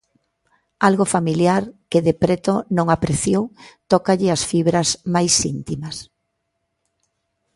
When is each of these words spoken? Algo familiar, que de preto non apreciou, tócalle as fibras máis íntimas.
Algo 0.89 1.05
familiar, 1.15 1.63
que 1.91 1.99
de 2.07 2.13
preto 2.23 2.53
non 2.77 2.87
apreciou, 2.89 3.43
tócalle 3.91 4.29
as 4.35 4.41
fibras 4.49 4.89
máis 5.13 5.33
íntimas. 5.55 5.95